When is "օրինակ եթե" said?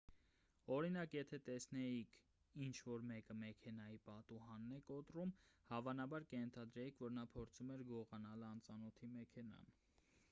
0.75-1.39